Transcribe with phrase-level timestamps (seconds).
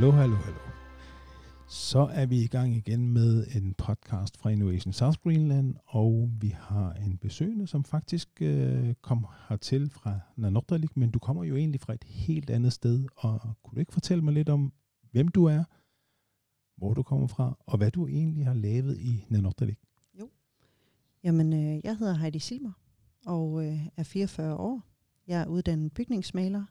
[0.00, 0.58] Hallo, hallo, hallo.
[1.68, 6.48] Så er vi i gang igen med en podcast fra Innovation South Greenland, og vi
[6.48, 11.80] har en besøgende, som faktisk øh, kom hertil fra Nanortalik, men du kommer jo egentlig
[11.80, 14.72] fra et helt andet sted, og kunne du ikke fortælle mig lidt om,
[15.10, 15.64] hvem du er,
[16.76, 19.78] hvor du kommer fra, og hvad du egentlig har lavet i Nanortalik?
[20.20, 20.30] Jo.
[21.24, 22.72] Jamen, øh, jeg hedder Heidi Silmer,
[23.26, 24.82] og øh, er 44 år.
[25.26, 26.64] Jeg er uddannet bygningsmaler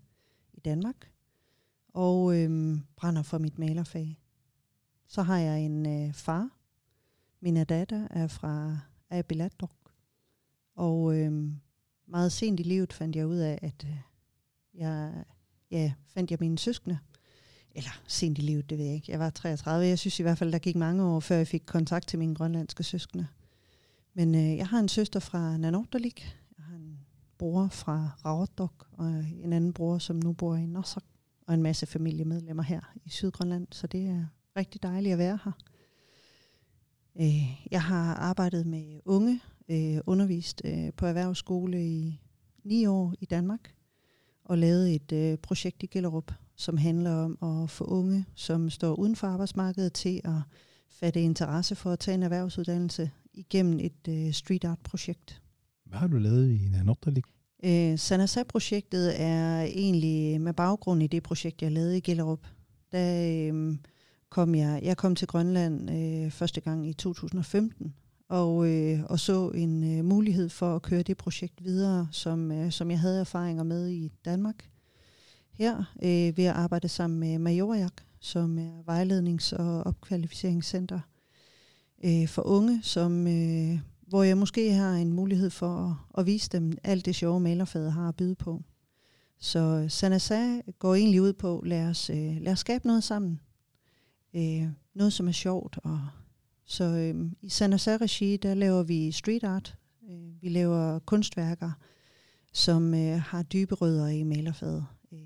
[0.53, 1.11] i Danmark,
[1.93, 4.19] og øh, brænder for mit malerfag.
[5.07, 6.49] Så har jeg en øh, far.
[7.41, 9.71] Min datter er fra Abilatok.
[10.75, 11.51] Og øh,
[12.07, 13.97] meget sent i livet fandt jeg ud af, at øh,
[14.73, 15.23] jeg
[15.71, 16.99] ja, fandt jeg mine søskende.
[17.71, 19.11] Eller sent i livet, det ved jeg ikke.
[19.11, 19.87] Jeg var 33.
[19.87, 22.35] Jeg synes i hvert fald, der gik mange år, før jeg fik kontakt til mine
[22.35, 23.27] grønlandske søskende.
[24.13, 26.37] Men øh, jeg har en søster fra Nanortalik.
[26.57, 26.99] Jeg har en
[27.37, 29.07] bror fra Ravodok, og
[29.43, 31.03] en anden bror, som nu bor i Norsok
[31.49, 34.25] og en masse familiemedlemmer her i Sydgrønland, så det er
[34.57, 35.51] rigtig dejligt at være her.
[37.21, 42.21] Øh, jeg har arbejdet med unge, øh, undervist øh, på erhvervsskole i
[42.63, 43.73] ni år i Danmark,
[44.43, 48.95] og lavet et øh, projekt i Gellerup, som handler om at få unge, som står
[48.95, 50.41] uden for arbejdsmarkedet, til at
[50.89, 55.41] fatte interesse for at tage en erhvervsuddannelse igennem et øh, street art projekt.
[55.85, 57.25] Hvad har du lavet i Nanortalik?
[57.63, 62.47] Øh, Sanasa-projektet er egentlig med baggrund i det projekt, jeg lavede i Gellerup.
[62.91, 63.75] Da øh,
[64.29, 67.93] kom jeg, jeg kom til Grønland øh, første gang i 2015,
[68.29, 72.71] og, øh, og så en øh, mulighed for at køre det projekt videre, som, øh,
[72.71, 74.69] som jeg havde erfaringer med i Danmark.
[75.51, 80.99] Her øh, ved at arbejde sammen med Majorjak, som er vejlednings- og opkvalificeringscenter
[82.05, 86.49] øh, for unge, som øh, hvor jeg måske har en mulighed for at, at vise
[86.49, 88.63] dem alt det sjove malerfaget har at byde på.
[89.39, 93.39] Så Sanasa går egentlig ud på, lad os, øh, lad os skabe noget sammen.
[94.33, 95.79] Øh, noget, som er sjovt.
[95.83, 96.07] Og,
[96.65, 99.77] så øh, i Sanasa-regi, der laver vi street art.
[100.09, 101.71] Øh, vi laver kunstværker,
[102.53, 104.85] som øh, har dybe rødder i malerfaget.
[105.11, 105.19] Øh,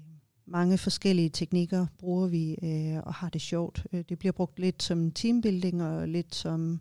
[0.46, 3.88] mange forskellige teknikker bruger vi øh, og har det sjovt.
[3.94, 6.80] Øh, det bliver brugt lidt som teambuilding og lidt som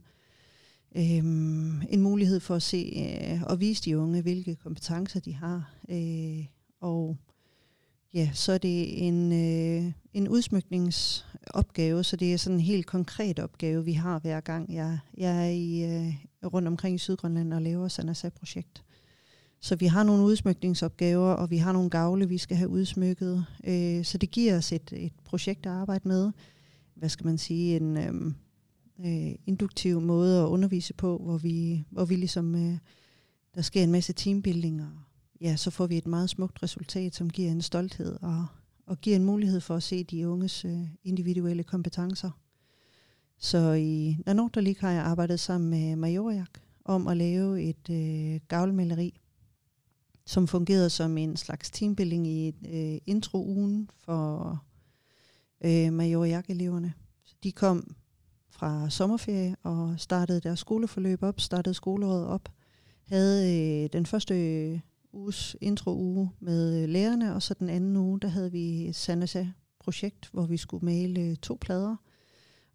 [0.97, 5.75] øhm, en mulighed for at se øh, og vise de unge, hvilke kompetencer de har.
[5.89, 6.47] Øh,
[6.81, 7.17] og
[8.15, 13.39] ja, så er det en, øh, en udsmykningsopgave, så det er sådan en helt konkret
[13.39, 14.75] opgave, vi har hver gang.
[14.75, 16.15] Jeg, jeg er i, øh,
[16.53, 18.85] rundt omkring i Sydgrønland og laver Sanasa-projekt.
[19.61, 23.45] Så vi har nogle udsmykningsopgaver, og vi har nogle gavle, vi skal have udsmykket.
[23.65, 26.33] Øh, så det giver os et, et projekt at arbejde med.
[26.95, 27.77] Hvad skal man sige?
[27.77, 28.33] En, øh,
[29.01, 32.79] øh, induktiv måde at undervise på, hvor vi, hvor vi ligesom, øh,
[33.55, 34.91] der sker en masse teambuilding, og
[35.41, 38.47] ja, så får vi et meget smukt resultat, som giver en stolthed og,
[38.87, 42.31] og giver en mulighed for at se de unges øh, individuelle kompetencer.
[43.39, 46.51] Så i Nanortalik har jeg arbejdet sammen med Majorjak
[46.85, 49.21] om at lave et øh, gavlmaleri,
[50.27, 54.59] som fungerede som en slags teambuilding i øh, intro-ugen for
[55.65, 56.93] øh, Majorjak-eleverne.
[57.43, 57.95] De kom
[58.63, 62.49] fra sommerferie og startede deres skoleforløb op, startede skoleåret op,
[63.05, 64.81] havde øh, den første øh,
[65.13, 69.47] uges intro-uge med øh, lærerne, og så den anden uge, der havde vi Sanasa
[69.81, 71.97] projekt, hvor vi skulle male øh, to plader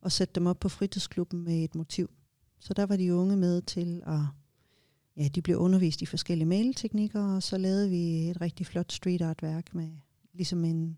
[0.01, 2.09] og sætte dem op på fritidsklubben med et motiv.
[2.59, 4.19] Så der var de unge med til at,
[5.17, 9.21] ja, de blev undervist i forskellige maleteknikker, og så lavede vi et rigtig flot street
[9.21, 9.89] art værk med
[10.33, 10.97] ligesom en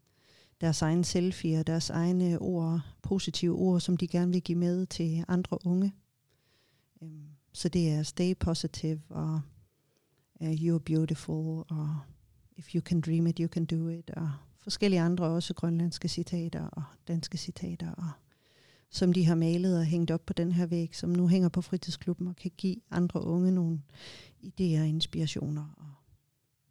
[0.61, 4.85] deres egen selfie og deres egne ord, positive ord, som de gerne vil give med
[4.85, 5.93] til andre unge.
[7.01, 9.41] Um, så det er stay positive og
[10.41, 11.99] uh, you're beautiful og
[12.57, 16.67] if you can dream it, you can do it og forskellige andre også grønlandske citater
[16.67, 18.11] og danske citater og
[18.89, 21.61] som de har malet og hængt op på den her væg, som nu hænger på
[21.61, 23.81] fritidsklubben og kan give andre unge nogle
[24.43, 25.93] idéer og inspirationer og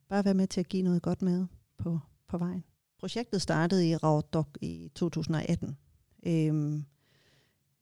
[0.09, 1.47] bare være med til at give noget godt med
[1.79, 1.99] på,
[2.29, 2.65] på vejen.
[2.99, 5.77] Projektet startede i Raudok i 2018.
[6.27, 6.85] Øhm,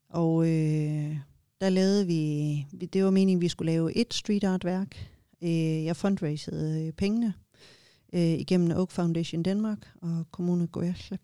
[0.08, 1.16] og øh,
[1.60, 5.10] der lavede vi, det var meningen, at vi skulle lave et street art værk.
[5.42, 7.34] Øh, jeg fundraisede øh, pengene
[8.12, 11.20] øh, igennem Oak Foundation Danmark og Kommune Goyaslik.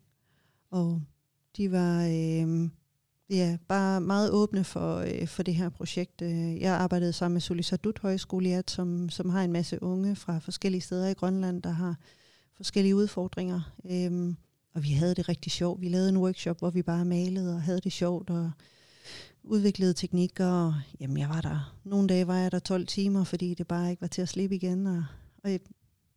[0.71, 1.01] Og
[1.57, 2.69] de var øh,
[3.29, 6.21] ja, bare meget åbne for, øh, for det her projekt.
[6.21, 10.81] Øh, jeg arbejdede sammen med Sulisadut Højskole, som, som har en masse unge fra forskellige
[10.81, 11.95] steder i Grønland, der har
[12.57, 13.73] forskellige udfordringer.
[13.91, 14.37] Øhm,
[14.73, 15.81] og vi havde det rigtig sjovt.
[15.81, 18.51] Vi lavede en workshop, hvor vi bare malede og havde det sjovt og
[19.43, 20.47] udviklede teknikker.
[20.47, 21.75] Og, jamen, jeg var der.
[21.83, 24.55] Nogle dage var jeg der 12 timer, fordi det bare ikke var til at slippe
[24.55, 24.87] igen.
[24.87, 25.03] Og,
[25.43, 25.59] og jeg,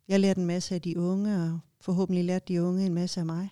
[0.07, 3.25] jeg lærte en masse af de unge, og forhåbentlig lærte de unge en masse af
[3.25, 3.49] mig.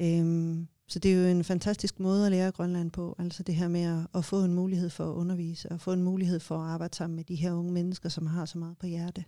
[0.00, 3.16] Øhm, så det er jo en fantastisk måde at lære Grønland på.
[3.18, 6.02] Altså det her med at, at få en mulighed for at undervise, og få en
[6.02, 8.86] mulighed for at arbejde sammen med de her unge mennesker, som har så meget på
[8.86, 9.24] hjerte.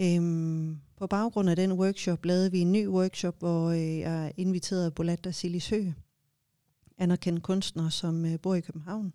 [0.00, 4.90] Øhm, på baggrund af den workshop lavede vi en ny workshop, hvor øh, jeg inviterede
[4.90, 5.90] Bolatta Silishø,
[6.98, 9.12] anerkendt kunstner, som øh, bor i København.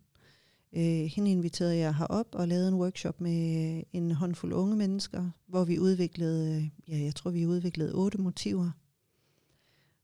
[0.73, 5.29] Øh, hende inviterede jeg herop og lavede en workshop med øh, en håndfuld unge mennesker,
[5.47, 8.71] hvor vi udviklede, øh, ja, jeg tror vi udviklede otte motiver.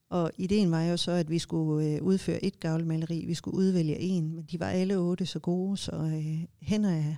[0.10, 4.00] Og ideen var jo så, at vi skulle øh, udføre et gavlmaleri, vi skulle udvælge
[4.00, 7.16] en, men de var alle otte så gode, så øh, hen ad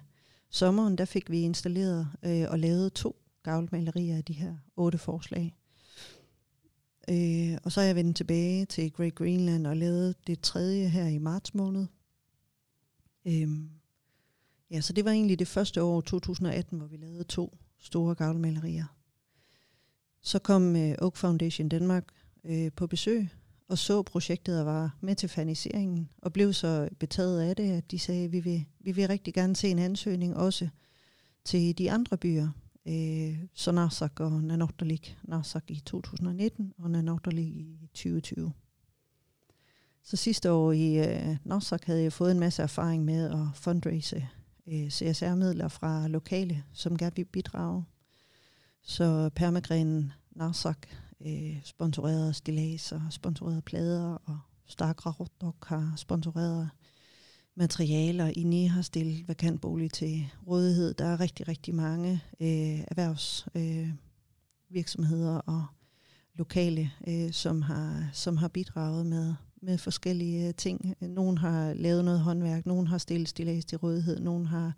[0.49, 5.55] sommeren, der fik vi installeret øh, og lavet to gavlmalerier af de her otte forslag.
[7.09, 11.07] Øh, og så er jeg vendt tilbage til Great Greenland og lavet det tredje her
[11.07, 11.87] i marts måned.
[13.25, 13.47] Øh,
[14.71, 18.85] ja, så det var egentlig det første år, 2018, hvor vi lavede to store gavlmalerier.
[20.21, 22.07] Så kom øh, Oak Foundation Danmark
[22.43, 23.29] øh, på besøg
[23.67, 27.91] og så projektet og var med til faniseringen og blev så betaget af det, at
[27.91, 30.69] de sagde, at vi vil, vi vil rigtig gerne se en ansøgning også
[31.45, 32.49] til de andre byer,
[32.87, 35.17] øh, så Narsak og Nanortalik.
[35.23, 38.53] Narsak i 2019 og Nanortalik i 2020.
[40.03, 44.27] Så sidste år i øh, Narsak havde jeg fået en masse erfaring med at fundraise
[44.67, 47.83] øh, CSR-midler fra lokale, som gerne vil bidrage.
[48.81, 50.87] Så permagrenen Narsak
[51.25, 56.69] øh, sponsorerede stilaser, sponsorerede plader, og Stark Rarotok har sponsoreret
[57.57, 58.31] materialer.
[58.35, 60.93] INI har stillet vakantbolig til rådighed.
[60.93, 65.65] Der er rigtig, rigtig mange øh, erhvervsvirksomheder øh, og
[66.35, 70.95] lokale, øh, som, har, som har bidraget med, med forskellige øh, ting.
[71.01, 74.73] Nogen har lavet noget håndværk, nogen har stillet stillads til rådighed, nogen har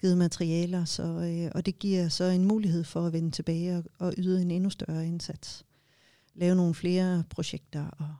[0.00, 3.84] givet materialer, så, øh, og det giver så en mulighed for at vende tilbage og,
[3.98, 5.64] og yde en endnu større indsats.
[6.34, 8.14] Lave nogle flere projekter og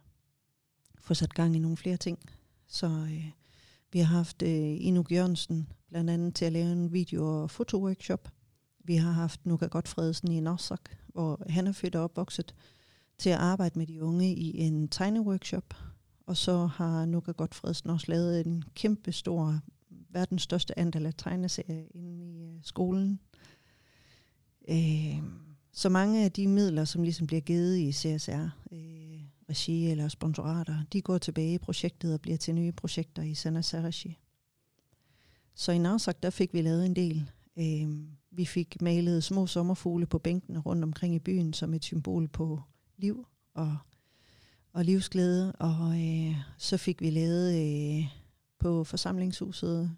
[1.01, 2.19] få sat gang i nogle flere ting.
[2.67, 3.31] Så øh,
[3.93, 8.29] vi har haft øh, Inuk Jørgensen blandt andet til at lave en video- og fotoworkshop.
[8.85, 12.55] Vi har haft Nuka Godfredsen i Norsak, hvor han er født og opvokset,
[13.19, 15.75] til at arbejde med de unge i en tegneworkshop.
[16.27, 19.61] Og så har Nuka Godfredsen også lavet en kæmpe stor,
[20.11, 23.21] verdens største andel af tegneserier inde i øh, skolen.
[24.69, 25.23] Øh,
[25.73, 28.98] så mange af de midler, som ligesom bliver givet i CSR, øh,
[29.51, 33.91] regi eller sponsorater, de går tilbage i projektet og bliver til nye projekter i Sanasa.
[35.55, 37.31] Så i Narsak, der fik vi lavet en del.
[37.59, 37.89] Øh,
[38.31, 42.63] vi fik malet små sommerfugle på bænkene rundt omkring i byen som et symbol på
[42.97, 43.77] liv og,
[44.73, 45.53] og livsglæde.
[45.53, 48.05] Og øh, så fik vi lavet øh,
[48.59, 49.97] på forsamlingshuset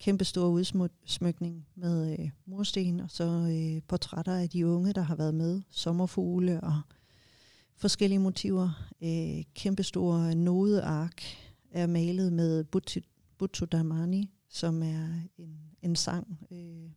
[0.00, 5.16] kæmpe stor udsmykning med øh, mursten og så øh, portrætter af de unge, der har
[5.16, 5.62] været med.
[5.70, 6.80] Sommerfugle og
[7.78, 8.90] forskellige motiver.
[9.02, 11.22] Øh, kæmpestore nodeark
[11.70, 12.64] er malet med
[13.38, 15.08] Butsu Damani, som er
[15.38, 16.90] en, en sang øh,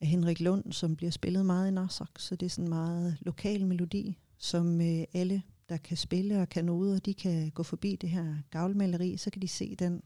[0.00, 2.18] af Henrik Lund, som bliver spillet meget i Narsak.
[2.18, 6.48] Så det er sådan en meget lokal melodi, som øh, alle, der kan spille og
[6.48, 10.02] kan noder, de kan gå forbi det her gavlmaleri, så kan de se den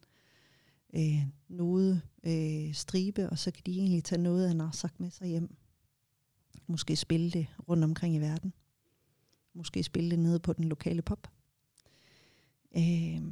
[0.96, 5.28] øh, node øh, stribe, og så kan de egentlig tage noget af Narsak med sig
[5.28, 5.56] hjem.
[6.66, 8.52] Måske spille det rundt omkring i verden.
[9.54, 11.30] Måske spille det nede på den lokale pop.
[12.76, 13.22] Øh,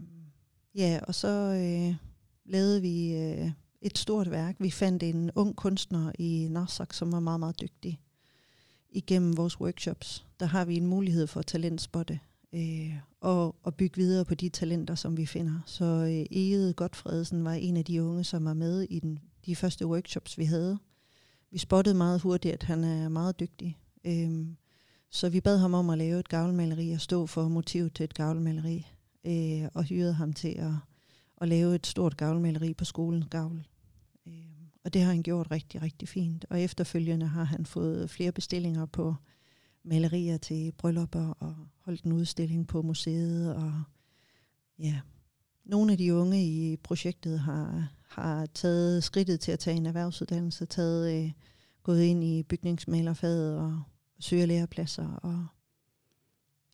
[0.75, 1.95] ja, og så øh,
[2.45, 3.51] lavede vi øh,
[3.81, 4.57] et stort værk.
[4.59, 8.01] Vi fandt en ung kunstner i Narsak, som var meget, meget dygtig.
[8.91, 12.21] Igennem vores workshops, der har vi en mulighed for at talentspotte
[12.53, 15.61] øh, og, og bygge videre på de talenter, som vi finder.
[15.67, 19.57] Så øh, Egede Godfredsen var en af de unge, som var med i den, de
[19.57, 20.79] første workshops, vi havde.
[21.51, 23.79] Vi spottede meget hurtigt, at han er meget dygtig.
[24.05, 24.47] Øh,
[25.11, 28.15] så vi bad ham om at lave et gavlmaleri og stå for motivet til et
[28.15, 28.87] gavlmaleri,
[29.27, 30.73] øh, og hyrede ham til at,
[31.41, 33.67] at lave et stort gavlmaleri på skolens gavl.
[34.27, 34.33] Øh,
[34.85, 36.45] og det har han gjort rigtig, rigtig fint.
[36.51, 39.15] Og efterfølgende har han fået flere bestillinger på
[39.83, 43.55] malerier til bryllupper og holdt en udstilling på museet.
[43.55, 43.73] Og
[44.79, 45.01] ja,
[45.65, 50.67] nogle af de unge i projektet har, har taget skridtet til at tage en erhvervsuddannelse,
[50.67, 51.33] taget, øh,
[51.83, 53.83] gået ind i bygningsmalerfaget og
[54.21, 55.09] søger lærepladser.
[55.09, 55.47] Og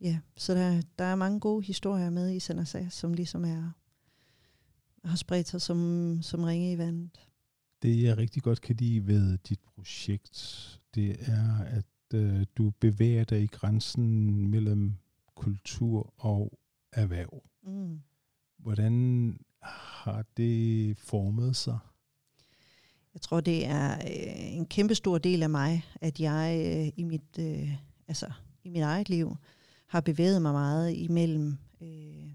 [0.01, 3.71] ja, så der, der er mange gode historier med i Sanasa, som ligesom er,
[5.05, 7.29] har spredt sig som, som ringe i vandet.
[7.83, 13.25] Det jeg rigtig godt kan lide ved dit projekt, det er, at øh, du bevæger
[13.25, 14.95] dig i grænsen mellem
[15.35, 16.59] kultur og
[16.93, 17.43] erhverv.
[17.63, 18.01] Mm.
[18.59, 21.79] Hvordan har det formet sig?
[23.17, 27.03] Jeg tror, det er øh, en kæmpe stor del af mig, at jeg øh, i
[27.03, 27.73] mit øh,
[28.09, 28.27] altså
[28.65, 29.37] i mit eget liv
[29.87, 32.31] har bevæget mig meget imellem Øh,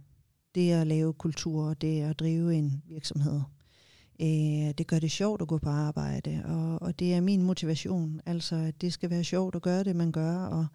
[0.56, 3.42] det at lave kultur, og det at drive en virksomhed.
[4.22, 8.22] Øh, det gør det sjovt at gå på arbejde, og, og det er min motivation.
[8.26, 10.68] Altså, at det skal være sjovt at gøre det, man gør, og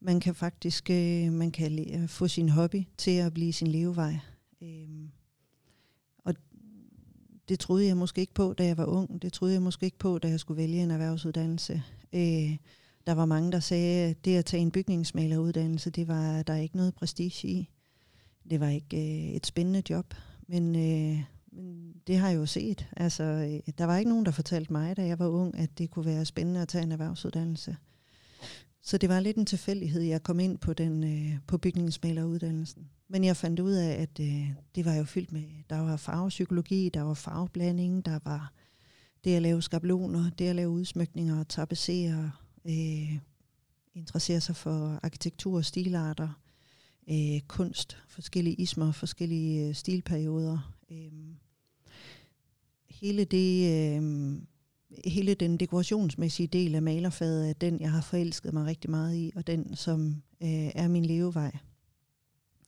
[0.00, 4.18] man kan faktisk øh, man kan få sin hobby til at blive sin levevej.
[4.62, 4.88] Øh,
[7.48, 9.22] det troede jeg måske ikke på, da jeg var ung.
[9.22, 11.82] Det troede jeg måske ikke på, da jeg skulle vælge en erhvervsuddannelse.
[12.12, 12.56] Øh,
[13.06, 16.76] der var mange, der sagde, at det at tage en bygningsmaleruddannelse, det var der ikke
[16.76, 17.68] noget prestige i.
[18.50, 20.14] Det var ikke øh, et spændende job,
[20.46, 21.22] men, øh,
[21.52, 22.88] men det har jeg jo set.
[22.96, 25.90] Altså, øh, der var ikke nogen, der fortalte mig, da jeg var ung, at det
[25.90, 27.76] kunne være spændende at tage en erhvervsuddannelse.
[28.86, 32.90] Så det var lidt en tilfældighed, jeg kom ind på den øh, på bygningsmaleruddannelsen.
[33.08, 36.88] Men jeg fandt ud af, at øh, det var jo fyldt med, der var farvepsykologi,
[36.88, 38.52] der var farveblanding, der var
[39.24, 42.30] det at lave skabeloner, det at lave udsmykninger, tapetsere,
[42.64, 43.18] øh,
[43.94, 46.40] interessere sig for arkitektur og stilarter,
[47.10, 50.74] øh, kunst, forskellige ismer, forskellige øh, stilperioder.
[50.90, 51.12] Øh,
[52.88, 53.70] hele det...
[53.96, 54.38] Øh,
[55.04, 59.32] hele den dekorationsmæssige del af malerfaget er den, jeg har forelsket mig rigtig meget i,
[59.36, 61.56] og den, som øh, er min levevej.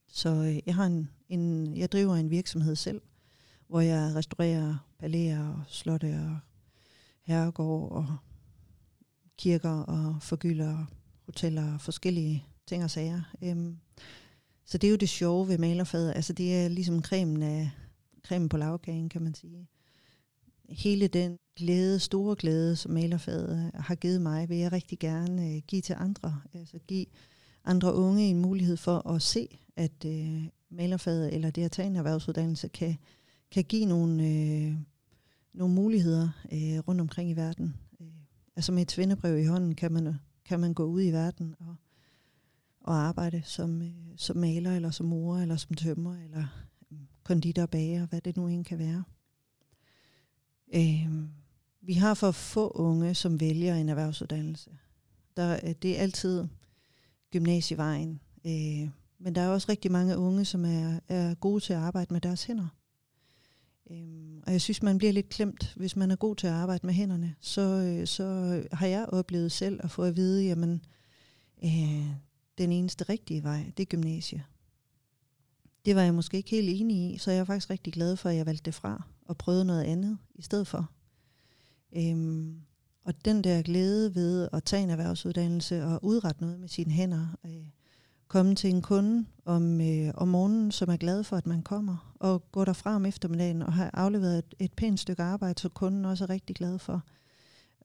[0.08, 3.00] Så øh, jeg, har en, en, jeg driver en virksomhed selv,
[3.68, 6.38] hvor jeg restaurerer palæer og slotte og
[7.22, 8.16] herregård og
[9.38, 10.86] kirker og forgylder
[11.24, 13.22] hoteller og forskellige ting og sager.
[13.42, 13.78] Øhm,
[14.64, 16.12] så det er jo det sjove ved malerfaget.
[16.16, 17.70] Altså det er ligesom cremen, af,
[18.26, 19.68] cremen på lavkagen, kan man sige.
[20.68, 25.62] Hele den glæde, store glæde, som malerfaget har givet mig, vil jeg rigtig gerne øh,
[25.66, 26.40] give til andre.
[26.54, 27.06] Altså give
[27.64, 31.96] andre unge en mulighed for at se, at øh, malerfaget eller det at tage en
[31.96, 32.96] erhvervsuddannelse kan,
[33.50, 34.74] kan give nogle, øh,
[35.52, 37.74] nogle muligheder øh, rundt omkring i verden.
[38.00, 38.06] Øh,
[38.56, 41.74] altså med et svendebrev i hånden kan man, kan man gå ud i verden og,
[42.80, 47.66] og arbejde som, øh, som maler, eller som mor, eller som tømmer, eller øh, konditor,
[47.66, 49.04] bager, hvad det nu end kan være.
[50.74, 51.08] Øh,
[51.86, 54.70] vi har for få unge, som vælger en erhvervsuddannelse.
[55.36, 56.44] Der, øh, det er altid
[57.30, 58.20] gymnasievejen.
[58.46, 58.88] Øh,
[59.18, 62.20] men der er også rigtig mange unge, som er, er gode til at arbejde med
[62.20, 62.68] deres hænder.
[63.90, 66.86] Øhm, og jeg synes, man bliver lidt klemt, hvis man er god til at arbejde
[66.86, 67.34] med hænderne.
[67.40, 68.24] Så, øh, så
[68.72, 70.84] har jeg oplevet selv at få at vide, jamen,
[71.64, 72.06] øh,
[72.58, 74.42] den eneste rigtige vej, det er gymnasiet.
[75.84, 78.28] Det var jeg måske ikke helt enig i, så jeg er faktisk rigtig glad for,
[78.28, 80.90] at jeg valgte det fra og prøvede noget andet i stedet for.
[81.96, 82.60] Øhm,
[83.04, 87.26] og den der glæde ved at tage en erhvervsuddannelse og udrette noget med sine hænder,
[87.46, 87.66] øh,
[88.28, 92.14] komme til en kunde om, øh, om morgenen, som er glad for, at man kommer,
[92.20, 96.04] og gå derfra om eftermiddagen og have afleveret et, et pænt stykke arbejde, så kunden
[96.04, 97.02] også er rigtig glad for.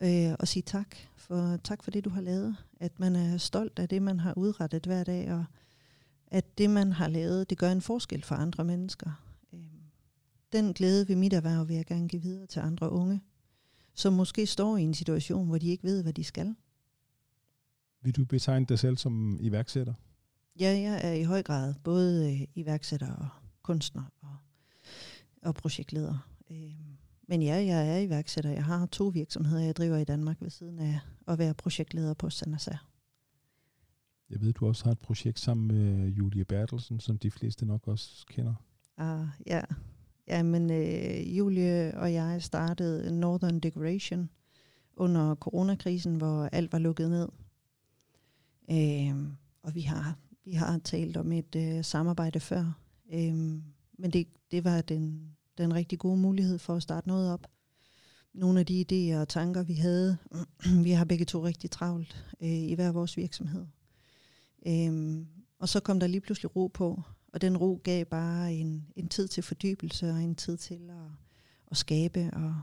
[0.02, 2.56] Øh, og sige tak for, tak for det, du har lavet.
[2.80, 5.44] At man er stolt af det, man har udrettet hver dag, og
[6.26, 9.10] at det, man har lavet, det gør en forskel for andre mennesker.
[9.52, 9.60] Øh,
[10.52, 13.20] den glæde ved mit erhverv vil jeg gerne give videre til andre unge,
[13.94, 16.54] som måske står i en situation, hvor de ikke ved, hvad de skal.
[18.02, 19.94] Vil du betegne dig selv som iværksætter?
[20.60, 23.28] Ja, jeg er i høj grad både øh, iværksætter og
[23.62, 24.36] kunstner og,
[25.42, 26.28] og projektleder.
[26.50, 26.74] Øh,
[27.28, 28.50] men ja, jeg er iværksætter.
[28.50, 32.30] Jeg har to virksomheder, jeg driver i Danmark ved siden af at være projektleder på
[32.30, 32.76] Sanasa.
[34.30, 37.88] Jeg ved, du også har et projekt sammen med Julie Bertelsen, som de fleste nok
[37.88, 38.54] også kender.
[38.96, 39.60] Ah, ja,
[40.28, 44.30] ja men øh, Julie og jeg startede Northern Decoration
[44.96, 47.28] under coronakrisen, hvor alt var lukket ned.
[48.70, 49.28] Øh,
[49.62, 52.78] og vi har vi har talt om et øh, samarbejde før,
[53.12, 53.34] øh,
[53.98, 57.46] men det, det var den, den rigtig gode mulighed for at starte noget op.
[58.34, 60.16] Nogle af de idéer og tanker, vi havde,
[60.84, 63.66] vi har begge to rigtig travlt øh, i hver vores virksomhed.
[64.66, 65.16] Øh,
[65.58, 69.08] og så kom der lige pludselig ro på, og den ro gav bare en, en
[69.08, 71.10] tid til fordybelse og en tid til at,
[71.70, 72.30] at skabe.
[72.32, 72.54] Og,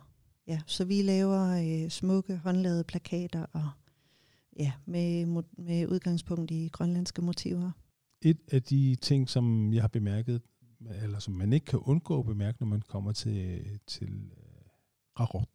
[0.47, 1.41] ja, så vi laver
[1.83, 3.69] øh, smukke håndlavede plakater og
[4.59, 5.25] ja, med,
[5.57, 7.71] med udgangspunkt i grønlandske motiver.
[8.21, 10.41] Et af de ting, som jeg har bemærket,
[11.03, 14.31] eller som man ikke kan undgå at bemærke, når man kommer til, til
[15.19, 15.53] uh,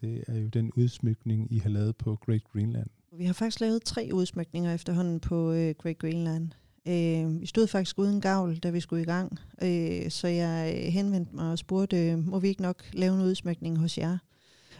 [0.00, 2.90] det er jo den udsmykning, I har lavet på Great Greenland.
[3.12, 6.50] Vi har faktisk lavet tre udsmykninger efterhånden på uh, Great Greenland.
[6.88, 10.92] Øh, vi stod faktisk uden gavl, da vi skulle i gang, øh, så jeg øh,
[10.92, 14.18] henvendte mig og spurgte, øh, må vi ikke nok lave en udsmykning hos jer?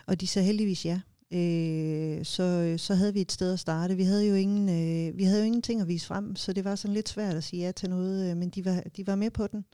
[0.06, 1.00] Og de sagde heldigvis ja
[1.32, 3.96] øh, så, øh, så havde vi et sted at starte.
[3.96, 6.74] Vi havde jo ingen, øh, vi havde jo ingenting at vise frem, så det var
[6.74, 9.30] sådan lidt svært at sige ja til noget, øh, men de var, de var med
[9.30, 9.64] på den.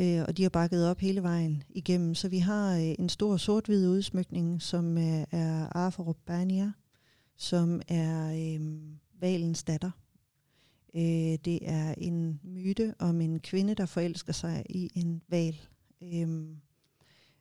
[0.00, 2.14] Øh, og de har bakket op hele vejen igennem.
[2.14, 6.72] Så vi har øh, en stor sort-hvid udsmykning, som øh, er Arfarup Bania,
[7.36, 8.60] som er øh,
[9.20, 9.90] valens datter.
[10.94, 15.60] Øh, det er en myte om en kvinde, der forelsker sig i en val.
[16.02, 16.46] Øh,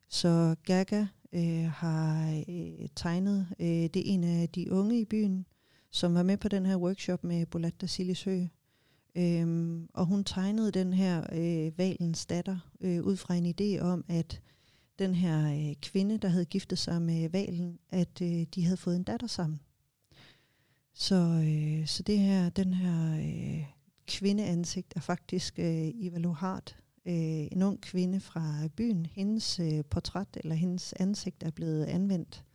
[0.09, 5.45] så Gaga øh, har øh, tegnet, øh, det er en af de unge i byen,
[5.91, 8.43] som var med på den her workshop med Bolatta Silisø.
[9.15, 14.05] Øhm, og hun tegnede den her øh, valens datter øh, ud fra en idé om,
[14.07, 14.41] at
[14.99, 18.95] den her øh, kvinde, der havde giftet sig med valen, at øh, de havde fået
[18.95, 19.59] en datter sammen.
[20.99, 23.65] Så, øh, så det her, den her øh,
[24.07, 29.05] kvindeansigt er faktisk øh, Eva Lohart, øh, en ung kvinde fra byen.
[29.05, 32.45] Hendes øh, portræt eller hendes ansigt er blevet anvendt.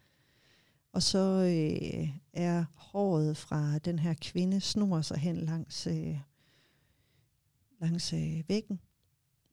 [0.92, 6.18] Og så øh, er håret fra den her kvinde snor sig hen langs, øh,
[7.80, 8.80] langs øh, væggen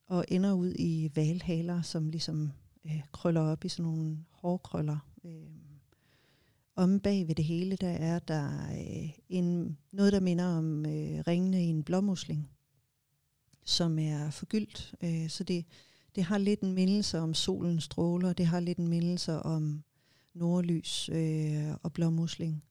[0.06, 2.52] og ender ud i valhaler, som ligesom
[2.86, 4.98] øh, krøller op i sådan nogle hårkrøller.
[5.24, 5.69] Øh,
[6.80, 11.24] om bag ved det hele, der er der øh, en, noget, der minder om øh,
[11.28, 12.50] ringene i en blåmusling,
[13.66, 14.94] som er forgyldt.
[15.04, 15.66] Øh, så det,
[16.16, 19.84] det har lidt en mindelse om solens stråler, det har lidt en mindelse om
[20.34, 22.64] nordlys øh, og blåmusling.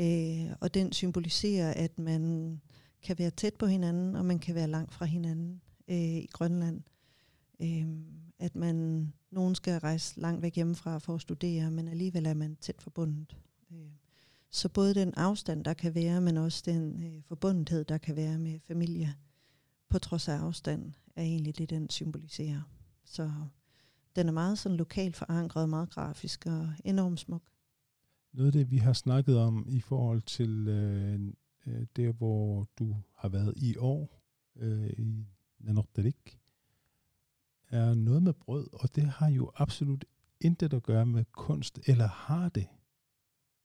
[0.00, 2.60] Øh, og den symboliserer, at man
[3.02, 6.82] kan være tæt på hinanden, og man kan være langt fra hinanden øh, i Grønland.
[7.62, 7.86] Øh,
[8.38, 12.56] at man, nogen skal rejse langt væk hjemmefra for at studere, men alligevel er man
[12.60, 13.36] tæt forbundet.
[13.72, 13.90] Øh,
[14.50, 18.38] så både den afstand, der kan være, men også den øh, forbundethed, der kan være
[18.38, 19.14] med familie,
[19.88, 22.62] på trods af afstand, er egentlig det, den symboliserer.
[23.04, 23.32] Så
[24.16, 27.42] den er meget sådan lokalt forankret, meget grafisk og enormt smuk.
[28.32, 31.20] Noget af det, vi har snakket om i forhold til øh,
[31.66, 34.22] øh der, hvor du har været i år
[34.56, 35.26] øh, i
[35.58, 36.40] Nanortalik,
[37.68, 40.04] er noget med brød, og det har jo absolut
[40.40, 42.66] intet at gøre med kunst, eller har det?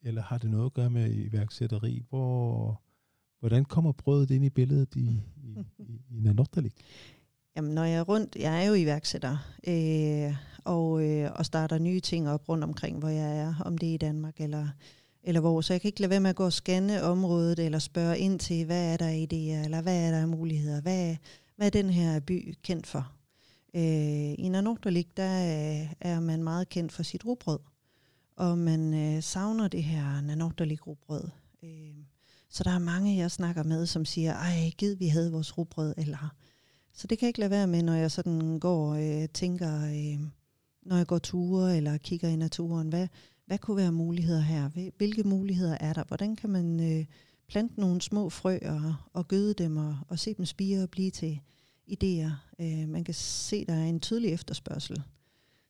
[0.04, 2.04] Eller har det noget at gøre med iværksætteri?
[2.10, 2.82] Hvor,
[3.40, 6.74] hvordan kommer brødet ind i billedet i, i, i, i Nanortalik?
[7.56, 9.38] Jamen, når jeg er rundt, jeg er jo iværksætter,
[9.68, 13.90] øh, og, øh, og starter nye ting op rundt omkring, hvor jeg er, om det
[13.90, 14.68] er i Danmark eller,
[15.24, 15.62] eller hvor.
[15.62, 18.40] Så jeg kan ikke lade være med at gå og scanne området, eller spørge ind
[18.40, 21.16] til, hvad er der i det, eller hvad er der af muligheder, hvad,
[21.56, 23.12] hvad er den her by kendt for?
[23.76, 25.24] Øh, I Nanortalik, der
[26.00, 27.60] er man meget kendt for sit rugbrød,
[28.36, 31.30] og man øh, savner det her Nanortalik grobrød.
[31.64, 31.96] Øh,
[32.50, 35.94] så der er mange, jeg snakker med, som siger, ej, gid vi havde vores rugbrød,
[35.98, 36.36] eller
[36.94, 39.86] så det kan jeg ikke lade være med, når jeg sådan går og øh, tænker,
[39.86, 40.28] øh,
[40.82, 43.08] når jeg går ture eller kigger i naturen, hvad,
[43.46, 44.92] hvad kunne være muligheder her?
[44.98, 46.04] Hvilke muligheder er der?
[46.04, 47.06] Hvordan kan man øh,
[47.48, 51.12] plante nogle små frø og, og gøde dem og, og se dem spire og blive
[51.12, 51.40] til
[51.92, 52.32] idéer?
[52.60, 55.04] Øh, man kan se, der er en tydelig efterspørgsel.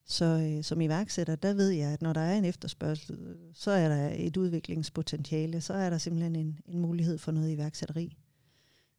[0.05, 3.89] Så øh, som iværksætter, der ved jeg, at når der er en efterspørgsel, så er
[3.89, 8.17] der et udviklingspotentiale, så er der simpelthen en, en mulighed for noget iværksætteri.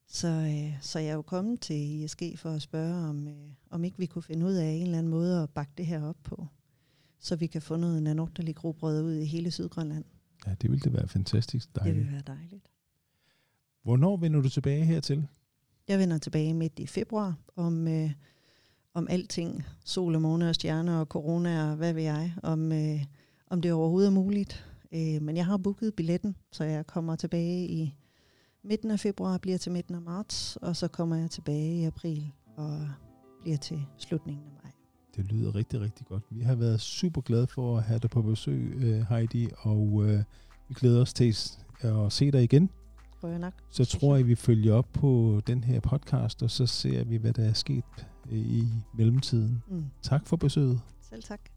[0.06, 3.34] Så, øh, så jeg er jo kommet til ISG for at spørge, om, øh,
[3.70, 6.02] om ikke vi kunne finde ud af en eller anden måde at bakke det her
[6.02, 6.46] op på,
[7.20, 10.04] så vi kan få noget nanokterlig grobrød ud i hele Sydgrønland.
[10.46, 11.94] Ja, det ville det være fantastisk dejligt.
[11.94, 12.68] Det ville være dejligt.
[13.82, 15.26] Hvornår vender du tilbage hertil?
[15.88, 18.10] Jeg vender tilbage midt i februar om, øh,
[18.94, 19.64] om alting.
[19.84, 22.34] Sol og måne og stjerner og corona og hvad ved jeg.
[22.42, 23.04] Om, øh,
[23.50, 24.66] om det overhovedet er muligt.
[24.92, 27.94] Øh, men jeg har booket billetten, så jeg kommer tilbage i
[28.64, 32.32] midten af februar bliver til midten af marts, og så kommer jeg tilbage i april
[32.56, 32.88] og
[33.40, 34.72] bliver til slutningen af maj.
[35.16, 36.22] Det lyder rigtig, rigtig godt.
[36.30, 40.22] Vi har været super glade for at have dig på besøg, øh, Heidi, og øh,
[40.68, 41.36] vi glæder os til
[41.80, 42.70] at se dig igen.
[43.28, 43.52] Jeg nok.
[43.70, 47.32] Så tror jeg, vi følger op på den her podcast, og så ser vi, hvad
[47.32, 47.84] der er sket
[48.30, 49.62] øh, i mellemtiden.
[49.68, 49.84] Mm.
[50.02, 50.80] Tak for besøget.
[51.00, 51.53] Selv tak.